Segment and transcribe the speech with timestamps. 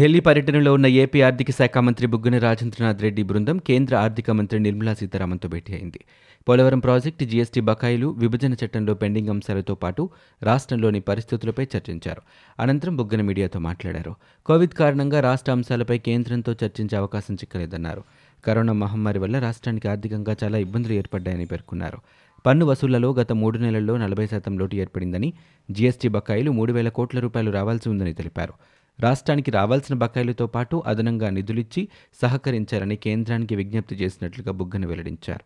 [0.00, 4.94] ఢిల్లీ పర్యటనలో ఉన్న ఏపీ ఆర్థిక శాఖ మంత్రి బుగ్గన రాజేంద్రనాథ్ రెడ్డి బృందం కేంద్ర ఆర్థిక మంత్రి నిర్మలా
[4.94, 6.00] సీతారామన్తో భేటీ అయింది.
[6.48, 10.10] పోలవరం ప్రాజెక్టు జీఎస్టీ బకాయిలు విభజన చట్టంలో పెండింగ్ అంశాలతో పాటు
[10.42, 12.22] రాష్ట్రంలోని పరిస్థితులపై చర్చించారు.
[12.60, 14.14] అనంతరం బుగ్గన మీడియాతో మాట్లాడారు.
[14.46, 18.02] కోవిడ్ కారణంగా రాష్ట్ర అంశాలపై కేంద్రంతో చర్చించే అవకాశం చిక్కలేదన్నారు.
[18.44, 21.98] కరోనా మహమ్మారి వల్ల రాష్ట్రానికి ఆర్థికంగా చాలా ఇబ్బందులు ఏర్పడ్డాయని పేర్కొన్నారు.
[22.46, 25.32] పన్ను వసూళ్ళలో గత మూడు నెలల్లో నలభై శాతం లోటు ఏర్పడిందని
[25.70, 28.54] జీఎస్టీ బకాయిలు మూడు వేల కోట్ల రూపాయలు రావాల్సి ఉందని తెలిపారు.
[29.00, 31.88] రాష్ట్రానికి రావాల్సిన బకాయిలతో పాటు అదనంగా నిధులిచ్చి
[32.22, 35.44] సహకరించాలని కేంద్రానికి విజ్ఞప్తి చేసినట్లుగా బుగ్గన వెల్లడించారు.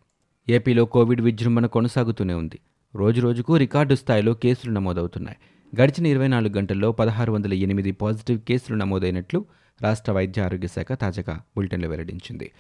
[0.52, 2.58] ఏపీలో కోవిడ్ విజృంభణ కొనసాగుతూనే ఉంది.
[2.96, 5.36] రోజురోజుకు రికార్డు స్థాయిలో కేసులు నమోదవుతున్నాయి.
[5.82, 9.44] గడిచిన ఇరవై నాలుగు గంటల్లో పదహారు వందల ఎనిమిది పాజిటివ్ కేసులు నమోదైనట్లు
[9.82, 12.50] రాష్ట్ర వైద్య ఆరోగ్య శాఖ తాజాగా బులెటిన్లో వెల్లడించింది.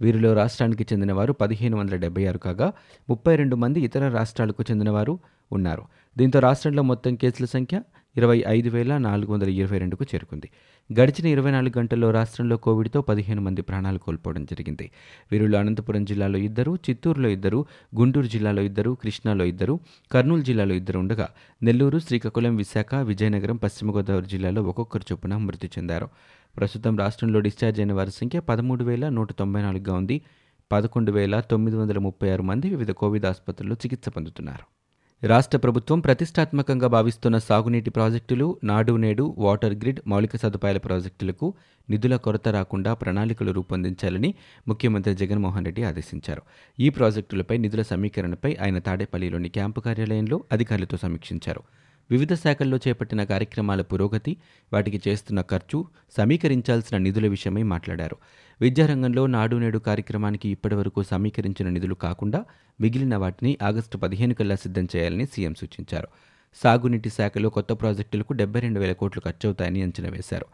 [0.00, 2.72] వీరిలో రాష్ట్రానికి చెందినవారు పదిహేను వందల డెబ్బై ఆరు కాగా
[3.10, 5.18] ముప్పై రెండు మంది ఇతర రాష్ట్రాలకు చెందినవారు
[5.52, 5.82] ఉన్నారు.
[6.18, 7.80] దీంతో రాష్ట్రంలో మొత్తం కేసుల సంఖ్య
[8.16, 10.50] ఇరవై ఐదు వేల నాలుగు వందల ఇరవై రెండుకు చేరుకుంది.
[11.00, 14.90] గడిచిన ఇరవై నాలుగు గంటల్లో రాష్ట్రంలో కోవిడ్తో పదిహేను మంది ప్రాణాలు కోల్పోవడం జరిగింది.
[15.32, 19.80] వీరిలో అనంతపురం జిల్లాలో ఇద్దరు చిత్తూరులో ఇద్దరు గుంటూరు జిల్లాలో ఇద్దరు కృష్ణాలో ఇద్దరు
[20.12, 21.28] కర్నూలు జిల్లాలో ఇద్దరు ఉండగా
[21.62, 26.08] నెల్లూరు శ్రీకాకుళం విశాఖ విజయనగరం పశ్చిమ గోదావరి జిల్లాలో ఒక్కొక్కరు చొప్పున మృతి చెందారు.
[26.56, 30.20] ప్రస్తుతం రాష్ట్రంలో డిశ్చార్జ్ అయిన వారి సంఖ్య పదమూడు వేల నూట తొంభై నాలుగుగా ఉంది.
[30.72, 34.83] పదకొండు వేల తొమ్మిది వందల ముప్పై ఆరు మంది వివిధ కోవిడ్ ఆసుపత్రుల్లో చికిత్స పొందుతున్నారు.
[35.24, 41.54] రాష్ట్ర ప్రభుత్వం ప్రతిష్టాత్మకంగా భావిస్తున్న సాగునీటి ప్రాజెక్టులు నాడు నేడు వాటర్ గ్రిడ్ మౌలిక సదుపాయాల ప్రాజెక్టులకు
[41.90, 44.34] నిధుల కొరత రాకుండా ప్రణాళికలు రూపొందించాలని
[44.68, 46.42] ముఖ్యమంత్రి జగన్మోహన్ రెడ్డి ఆదేశించారు.
[46.80, 51.64] ఈ ప్రాజెక్టులపై నిధుల సమీకరణపై ఆయన తాడేపల్లిలోని క్యాంపు కార్యాలయంలో అధికారులతో సమీక్షించారు.
[52.10, 54.36] వివిధ శాఖల్లో చేపట్టిన కార్యక్రమాల పురోగతి
[54.72, 58.16] వాటికి చేస్తున్న ఖర్చు సమీకరించాల్సిన నిధుల విషయమై మాట్లాడారు.
[58.60, 62.44] విద్యారంగంలో నాడు నేడు కార్యక్రమానికి ఇప్పటివరకు సమీకరించిన నిధులు కాకుండా
[62.80, 66.08] మిగిలిన వాటిని ఆగస్టు పదిహేను కల్లా సిద్ధం చేయాలని సీఎం సూచించారు.
[66.62, 70.46] సాగునీటి శాఖలో కొత్త ప్రాజెక్టులకు డెబ్బై రెండు వేల కోట్లు ఖర్చవుతాయని అంచనా వేశారు.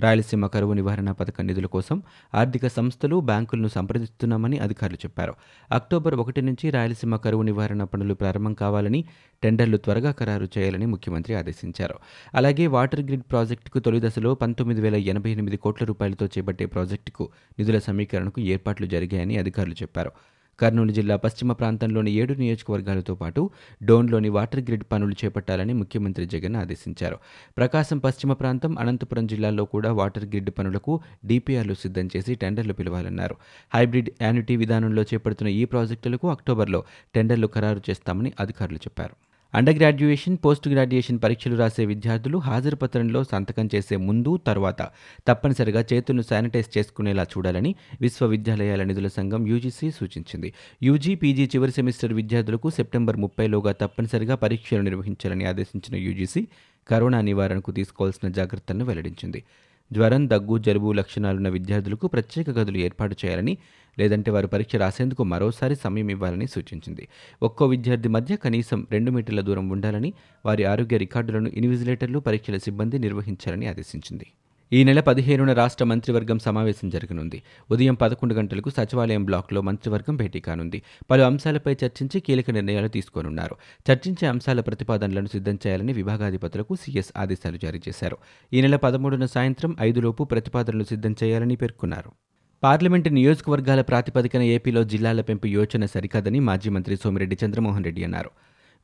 [0.00, 2.02] రాయలసీమ కరువు నివారణ పథకం నిధుల కోసం
[2.34, 5.34] ఆర్థిక సంస్థలు బ్యాంకులను సంప్రదిస్తున్నామని అధికారులు చెప్పారు.
[5.72, 9.04] అక్టోబర్ ఒకటి నుంచి రాయలసీమ కరువు నివారణ పనులు ప్రారంభం కావాలని
[9.42, 11.94] టెండర్లు త్వరగా ఖరారు చేయాలని ముఖ్యమంత్రి ఆదేశించారు.
[12.34, 17.28] అలాగే వాటర్ గ్రిడ్ ప్రాజెక్టుకు తొలి దశలో పంతొమ్మిది వేల ఎనభై ఎనిమిది కోట్ల రూపాయలతో చేపట్టే ప్రాజెక్టుకు
[17.58, 20.12] నిధుల సమీకరణకు ఏర్పాట్లు జరిగాయని అధికారులు చెప్పారు.
[20.58, 23.50] కర్నూలు జిల్లా పశ్చిమ ప్రాంతంలోని ఏడు నియోజకవర్గాలతో పాటు
[23.82, 27.16] డోన్లోని వాటర్ గ్రిడ్ పనులు చేపట్టాలని ముఖ్యమంత్రి జగన్ ఆదేశించారు.
[27.56, 33.36] ప్రకాశం పశ్చిమ ప్రాంతం అనంతపురం జిల్లాల్లో కూడా వాటర్ గ్రిడ్ పనులకు డిపిఆర్లు సిద్ధం చేసి టెండర్లు పిలవాలన్నారు.
[33.74, 39.31] హైబ్రిడ్ యాన్యుటీ విధానంలో చేపడుతున్న ఈ ప్రాజెక్టులకు అక్టోబర్లో టెండర్లు ఖరారు చేస్తామని అధికారులు చెప్పారు.
[39.54, 44.82] అండర్ గ్రాడ్యుయేషన్ పోస్ట్ గ్రాడ్యుయేషన్ పరీక్షలు రాసే విద్యార్థులు హాజరు పత్రంలో సంతకం చేసే ముందు తర్వాత
[45.28, 50.54] తప్పనిసరిగా చేతులను శానిటైజ్ చేసుకునేలా చూడాలని విశ్వవిద్యాలయాల నిధుల సంఘం యూజీసీ సూచించింది.
[50.82, 56.46] యూజీ పీజీ చివరి సెమిస్టర్ విద్యార్థులకు సెప్టెంబర్ ముప్పైలోగా తప్పనిసరిగా పరీక్షలు నిర్వహించాలని ఆదేశించిన యూజీసీ
[56.88, 59.42] కరోనా నివారణకు తీసుకోవాల్సిన జాగ్రత్తలను వెల్లడించింది.
[59.92, 63.54] జ్వరం దగ్గు జలుబు లక్షణాలున్న విద్యార్థులకు ప్రత్యేక గదులు ఏర్పాటు చేయాలని
[63.98, 67.08] లేదంటే వారు పరీక్ష రాసేందుకు మరోసారి సమయం ఇవ్వాలని సూచించింది.
[67.42, 70.12] ఒక్కో విద్యార్థి మధ్య కనీసం రెండు మీటర్ల దూరం ఉండాలని
[70.46, 74.26] వారి ఆరోగ్య రికార్డులను ఇన్విజిలేటర్లు పరీక్షల సిబ్బంది నిర్వహించాలని ఆదేశించింది.
[74.72, 77.42] ఈ నెల పదిహేనున రాష్ట్ర మంత్రివర్గం సమావేశం జరగనుంది.
[77.70, 80.82] ఉదయం పదకొండు గంటలకు సచివాలయం బ్లాక్లో మంత్రివర్గం భేటీ కానుంది.
[81.10, 83.56] పలు అంశాలపై చర్చించి కీలక నిర్ణయాలు తీసుకోనున్నారు.
[83.90, 88.16] చర్చించే అంశాల ప్రతిపాదనలను సిద్ధం చేయాలని విభాగాధిపతులకు సీఎస్ ఆదేశాలు జారీ చేశారు.
[88.52, 92.12] ఈ నెల పదమూడున సాయంత్రం ఐదులోపు ప్రతిపాదనలు సిద్ధం చేయాలని పేర్కొన్నారు.
[92.62, 98.30] పార్లమెంటు నియోజకవర్గాల ప్రాతిపదికన ఏపీలో జిల్లాల పెంపు యోచన సరికాదని మాజీ మంత్రి సోమిరెడ్డి చంద్రమోహన్ రెడ్డి అన్నారు.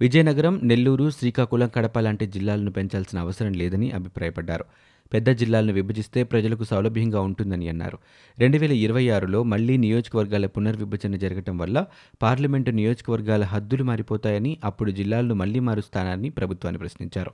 [0.00, 4.64] విజయనగరం నెల్లూరు శ్రీకాకుళం కడప లాంటి జిల్లాలను పెంచాల్సిన అవసరం లేదని అభిప్రాయపడ్డారు.
[5.12, 7.98] పెద్ద జిల్లాలను విభజిస్తే ప్రజలకు సౌలభ్యంగా ఉంటుందని అన్నారు.
[8.38, 11.86] రెండు వేల ఇరవై ఆరులో మళ్ళీ నియోజకవర్గాల పునర్విభజన జరగటం వల్ల
[12.22, 17.30] పార్లమెంటు నియోజకవర్గాల హద్దులు మారిపోతాయని అప్పుడు జిల్లాలను మళ్ళీ మారుస్తానని ప్రభుత్వాన్ని ప్రశ్నించారు.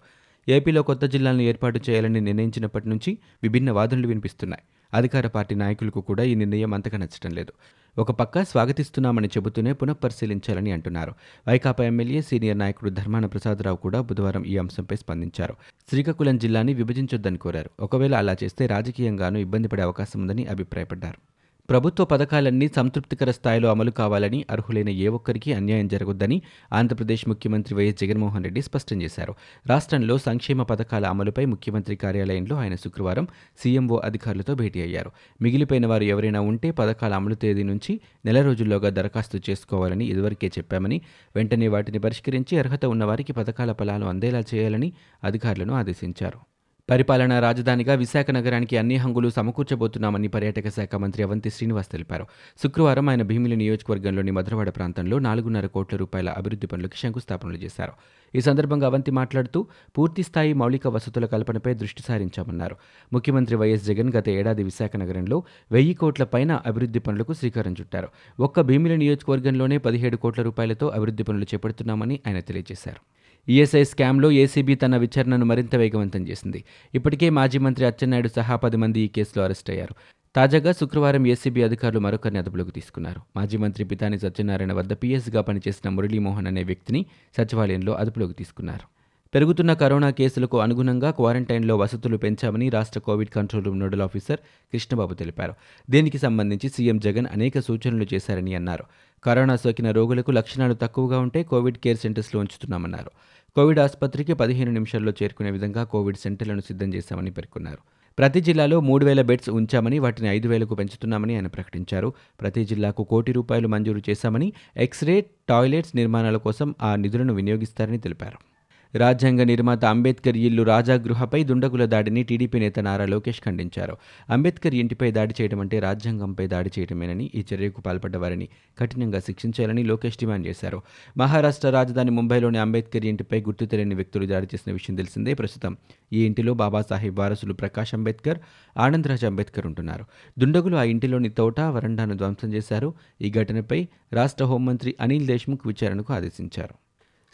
[0.49, 4.63] ఏపీలో కొత్త జిల్లాలను ఏర్పాటు చేయాలని నిర్ణయించినప్పటి నుంచి విభిన్న వాదనలు వినిపిస్తున్నాయి.
[4.95, 7.53] అధికార పార్టీ నాయకులకు కూడా ఈ నిర్ణయం అంతగా నచ్చడం లేదు.
[7.99, 11.15] ఒక పక్క స్వాగతిస్తున్నామని చెబుతూనే పునఃపరిశీలించాలని అంటున్నారు.
[11.49, 15.55] వైకాపా ఎమ్మెల్యే సీనియర్ నాయకుడు ధర్మాన ప్రసాదరావు కూడా బుధవారం ఈ అంశంపై స్పందించారు.
[15.91, 17.71] శ్రీకాకుళం జిల్లాని విభజించొద్దని కోరారు.
[17.81, 21.34] ఒకవేళ అలా చేస్తే రాజకీయంగానూ ఇబ్బంది పడే అవకాశం ఉందని అభిప్రాయపడ్డారు.
[21.69, 26.37] ప్రభుత్వ పథకాలన్నీ సంతృప్తికర స్థాయిలో అమలు కావాలని అర్హులైన ఏ ఒక్కరికి అన్యాయం జరగొద్దని
[26.73, 29.33] ఆంధ్రప్రదేశ్ ముఖ్యమంత్రి వైఎస్ జగన్మోహన్ రెడ్డి స్పష్టం చేశారు.
[29.67, 33.29] రాష్ట్రంలో సంక్షేమ పథకాల అమలుపై ముఖ్యమంత్రి కార్యాలయంలో ఆయన శుక్రవారం
[33.63, 35.13] సీఎంఓ అధికారులతో భేటీ అయ్యారు.
[35.41, 40.99] మిగిలిపోయిన వారు ఎవరైనా ఉంటే పథకాల అమలు తేదీ నుంచి నెల రోజుల్లోగా దరఖాస్తు చేసుకోవాలని ఇదివరకే చెప్పామని
[41.37, 44.91] వెంటనే వాటిని పరిష్కరించి అర్హత ఉన్నవారికి పథకాల ఫలాలు అందేలా చేయాలని
[45.23, 46.41] అధికారులను ఆదేశించారు.
[46.89, 52.27] పరిపాలనా రాజధానిగా విశాఖ నగరానికి అన్ని హంగులు సమకూర్చబోతున్నామని పర్యాటక శాఖ మంత్రి అవంతి శ్రీనివాస్ తెలిపారు.
[52.63, 57.93] శుక్రవారం ఆయన భీమిలి నియోజకవర్గంలోని మధురవాడ ప్రాంతంలో నాలుగున్నర కోట్ల రూపాయల అభివృద్ధి పనులకు శంకుస్థాపనలు చేశారు.
[58.35, 59.67] ఈ సందర్భంగా అవంతి మాట్లాడుతూ
[59.99, 62.77] పూర్తిస్థాయి మౌలిక వసతుల కల్పనపై దృష్టి సారించామన్నారు.
[63.13, 65.43] ముఖ్యమంత్రి వైఎస్ జగన్ గత ఏడాది విశాఖ నగరంలో
[65.73, 68.09] వెయ్యి కోట్ల పైన అభివృద్ధి పనులకు శ్రీకారం చుట్టారు.
[68.41, 73.24] ఒక్క భీమిలి నియోజకవర్గంలోనే పదిహేడు కోట్ల రూపాయలతో అభివృద్ధి పనులు చేపడుతున్నామని ఆయన తెలియజేశారు.
[73.49, 76.65] ఈఎస్ఐ స్కామ్లో ఏసీబీ తన విచారణను మరింత వేగవంతం చేసింది.
[76.95, 79.95] ఇప్పటికే మాజీ మంత్రి అచ్చెన్నాయుడు సహా పది మంది ఈ కేసులో అరెస్ట్ అయ్యారు.
[80.37, 83.21] తాజాగా శుక్రవారం ఏసీబీ అధికారులు మరొకరిని అదుపులోకి తీసుకున్నారు.
[83.37, 87.07] మాజీ మంత్రి పితాని సత్యనారాయణ వద్ద పీఎస్గా పనిచేసిన మురళీమోహన్ అనే వ్యక్తిని
[87.39, 88.95] సచివాలయంలో అదుపులోకి తీసుకున్నారు.
[89.35, 94.37] పెరుగుతున్న కరోనా కేసులకు అనుగుణంగా క్వారంటైన్లో వసతులు పెంచామని రాష్ట్ర Covid control room nodal officer
[94.73, 95.55] Krishnababu తెలిపారు.
[95.91, 98.85] దీనికి సంబంధించి సీఎం జగన్ అనేక సూచనలు చేశారని అన్నారు.
[99.25, 103.11] కరోనా సోకిన రోగులకు లక్షణాలు తక్కువగా ఉంటే కోవిడ్ కేర్ సెంటర్స్లో ఉంచుతున్నామన్నారు.
[103.57, 107.79] కోవిడ్ ఆసుపత్రికి పదిహేను నిమిషాల్లో చేరుకునే విధంగా కోవిడ్ సెంటర్లను సిద్ధం చేశామని పేర్కొన్నారు.
[108.19, 112.13] ప్రతి జిల్లాలో మూడు వేల బెడ్స్ ఉంచామని వాటిని ఐదు వేలకు పెంచుతున్నామని ఆయన ప్రకటించారు.
[112.41, 118.54] ప్రతి జిల్లాకు కోటి రూపాయలు మంజూరు చేశామని ఎక్స్రే టాయిలెట్స్ నిర్మాణాల కోసం ఆ నిధులను వినియోగిస్తారని తెలిపారు.
[118.97, 123.97] రాజ్యాంగ నిర్మాత అంబేద్కర్ ఇల్లు రాజాగృహపై దుండగుల దాడిని టీడీపీ నేత నారా లోకేష్ ఖండించారు.
[124.31, 128.49] అంబేద్కర్ ఇంటిపై దాడి చేయడం అంటే రాజ్యాంగంపై దాడి చేయడమేనని ఈ చర్యకు పాల్పడ్డ వారిని
[128.79, 130.83] కఠినంగా శిక్షించాలని లోకేష్ డిమాండ్ చేశారు.
[131.17, 135.35] మహారాష్ట్ర రాజధాని ముంబైలోని అంబేద్కర్ ఇంటిపై గుర్తు తెలియని వ్యక్తులు దాడి చేసిన విషయం తెలిసిందే.
[135.35, 135.77] ప్రస్తుతం
[136.13, 138.39] ఈ ఇంటిలో బాబాసాహెబ్ వారసులు ప్రకాష్ అంబేద్కర్
[138.79, 140.05] ఆనందరాజ్ అంబేద్కర్ ఉంటున్నారు.
[140.39, 142.95] దుండగులు ఆ ఇంటిలోని తోట వరండాను ధ్వంసం చేశారు.
[143.21, 146.84] ఈ ఘటనపై రాష్ట్ర హోంమంత్రి అనిల్ దేశ్ముఖ్ విచారణకు ఆదేశించారు.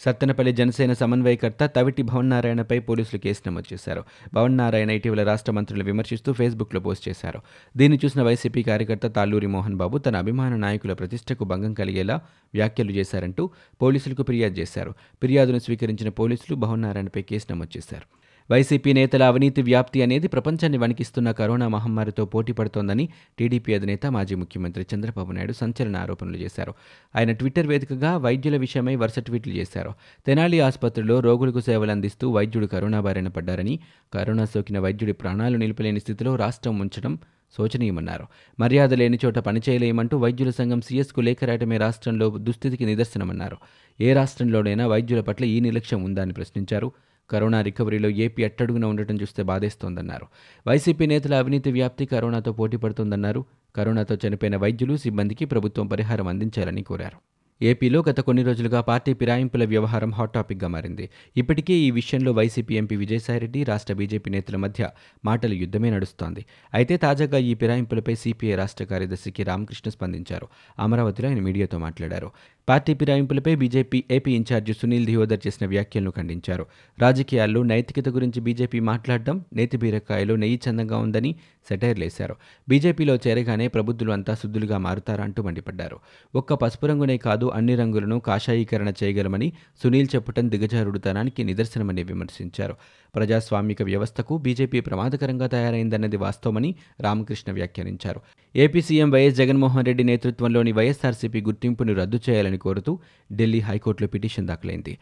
[0.04, 4.04] సత్తెనపల్లి జనసేన సమన్వయకర్త తవిటి భవన్ నారాయణపై పోలీసులు కేసు నమోదు చేశారు.
[4.34, 7.40] భవన్ నారాయణ ఇటీవల రాష్ట్ర మంత్రులను విమర్శిస్తూ ఫేస్బుక్లో పోస్ట్ చేశారు.
[7.76, 12.20] దీన్ని చూసిన వైసీపీ కార్యకర్త తాళ్ళూరి మోహన్ బాబు తన అభిమాన నాయకుల ప్రతిష్టకు భంగం కలిగేలా
[12.54, 13.50] వ్యాఖ్యలు చేశారంటూ
[13.82, 14.90] పోలీసులకు ఫిర్యాదు చేశారు.
[14.90, 18.29] ఫిర్యాదును స్వీకరించిన పోలీసులు భవన్ నారాయణపై కేసు నమోదు చేశారు.
[18.50, 23.08] వైసీపీ నేతల అవినీతి వ్యాప్తి అనేది ప్రపంచాన్ని వణికిస్తున్న కరోనా మహమ్మారితో పోటీ పడుతోందని
[23.38, 26.74] టీడీపీ అధినేత మాజీ ముఖ్యమంత్రి చంద్రబాబు నాయుడు సంచలన ఆరోపణలు చేశారు.
[27.16, 29.92] ఆయన ట్విట్టర్ వేదికగా వైద్యుల విషయమై వరుస ట్వీట్లు చేశారు.
[30.26, 33.78] తెనాలి ఆసుపత్రిలో రోగులకు సేవలు అందిస్తూ వైద్యుడు కరోనా బారిన పడ్డారని
[34.14, 37.18] కరోనా సోకిన వైద్యుడి ప్రాణాలు నిలిపలేని స్థితిలో రాష్ట్రం ఉంచడం
[37.58, 38.26] శోచనీయమన్నారు.
[38.60, 43.56] మర్యాద లేని చోట పనిచేయలేమంటూ వైద్యుల సంఘం సీఎస్కు లేఖ రాయటమే రాష్ట్రంలో దుస్థితికి నిదర్శనమన్నారు.
[44.00, 46.92] ఏ రాష్ట్రంలోనైనా వైద్యుల పట్ల ఈ నిర్లక్ష్యం ఉందా అని ప్రశ్నించారు.
[47.30, 50.26] కరోనా రికవరీలో ఏపీ అట్టడుగున ఉండటం చూస్తే బాధేస్తోందన్నారు.
[50.68, 53.44] వైసీపీ నేతల అవినీతి వ్యాప్తి కరోనాతో పోటీ పడుతోందన్నారు.
[53.76, 57.18] కరోనాతో చనిపోయిన వైద్యులు సిబ్బందికి ప్రభుత్వం పరిహారం అందించాలని కోరారు.
[57.62, 61.10] ఏపీలో గత కొన్ని రోజులుగా పార్టీ పిరాయింపుల వ్యవహారం హాట్ టాపిక్గా మారింది.
[61.36, 64.88] ఇప్పటికే ఈ విషయంలో వైసీపీ ఎంపీ విజయసాయిరెడ్డి రాష్ట్ర బీజేపీ నేతల మధ్య
[65.24, 66.46] మాటల యుద్ధమే నడుస్తోంది.
[66.74, 70.48] అయితే తాజాగా ఈ పిరాయింపులపై సిపిఐ రాష్ట్ర కార్యదర్శికి రామకృష్ణ స్పందించారు.
[70.78, 72.30] అమరావతిలో ఆయన మీడియాతో మాట్లాడారు.
[72.70, 76.64] Party ఫిరాయింపులపై BJP AP incharge Sunil Deodhar చేసిన వ్యాఖ్యలను ఖండించారు.
[77.00, 81.30] రాజకీయాల్లో నైతికత గురించి బీజేపీ మాట్లాడడం నేతి బీరకాయలో నెయ్యి చందంగా ఉందని
[81.68, 82.34] సెటైర్లేశారు
[82.68, 85.98] బీజేపీలో చేరగానే ప్రబుద్ధులు అంతా శుద్ధులుగా మారుతారంటూ మండిపడ్డారు.
[86.34, 89.52] ఒక్క పసుపు రంగునే కాదు అన్ని రంగులను కాషాయీకరణ చేయగలమని
[89.82, 92.76] సునీల్ చెప్పటం దిగజారుడుతనానికి నిదర్శనమని విమర్శించారు.
[93.16, 98.22] ప్రజాస్వామిక వ్యవస్థకు బీజేపీ ప్రమాదకరంగా తయారైందన్నది వాస్తవమని రామకృష్ణ వ్యాఖ్యానించారు.
[98.56, 102.92] AP CM YS Jaganmohan Reddy నేతృత్వంలోని వైఎస్ఆర్సీపీ గుర్తింపును రద్దు చేయాలని కోరుతూ
[103.32, 104.94] ఢిల్లీ హైకోర్టులో పిటిషన్ దాఖలైంది.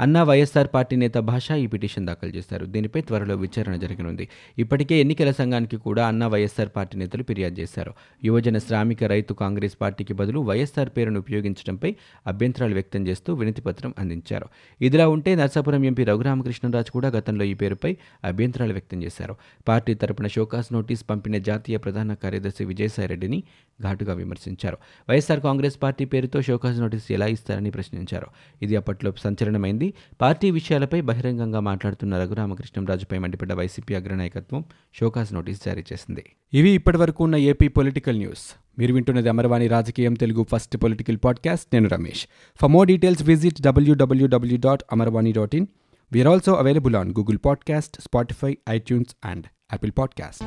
[0.00, 2.66] అన్నా వైఎస్ఆర్ పార్టీ నేత భాష ఈ పిటిషన్ దాఖలు చేశారు.
[2.66, 4.28] దీనిపై త్వరలో విచారణ జరగనుంది.
[4.58, 7.92] ఇప్పటికే ఎన్నికల సంఘానికి కూడా అన్నా వైఎస్ఆర్ పార్టీ నేతలు ఫిర్యాదు చేశారు.
[8.24, 14.46] యువజన శ్రామిక రైతు కాంగ్రెస్ పార్టీకి బదులు వైఎస్ఆర్ పేరును ఉపయోగించడంపై అభ్యంతరాలు వ్యక్తం చేస్తూ వినతిపత్రం అందించారు.
[14.80, 19.36] ఇదిలా ఉంటే నర్సాపురం ఎంపీ రఘురామకృష్ణరాజు కూడా గతంలో ఈ పేరుపై అభ్యంతరాలు వ్యక్తం చేశారు.
[19.68, 23.42] పార్టీ తరపున షోకాస్ నోటీస్ పంపిన జాతీయ ప్రధాన కార్యదర్శి విజయసాయిరెడ్డిని
[23.82, 24.76] ఘాటుగా విమర్శించారు.
[25.10, 28.26] వైఎస్ఆర్ కాంగ్రెస్ పార్టీ పేరుతో షోకాస్ నోటీస్ ఎలా ఇస్తారని ప్రశ్నించారు.
[28.62, 29.87] ఇది అప్పట్లో సంచలనమైంది.
[30.20, 34.64] పార్టీ విషయాలపై బహిరంగంగా మాట్లాడుతున్న రఘురామకృష్ణంరాజుపై మండిపడ్డ వైసీపీ అగ్రనాయకత్వం
[34.94, 36.24] షోకాస్ నోటీస్ జారీ చేసింది.
[36.52, 38.54] ఇవి ఇప్పటివరకు ఉన్న ఏపీ పొలిటికల్ న్యూస్.
[38.78, 41.66] మీరు వింటున్నది అమర్వాణి రాజకీయం తెలుగు ఫస్ట్ పొలిటికల్ పాడ్కాస్ట్.
[41.72, 42.26] నేను Ramesh.
[42.60, 45.66] For more details visit WWW dot Amarvani dot in
[46.12, 50.44] we're also available on Google podcast Spotify iTunes and Apple podcast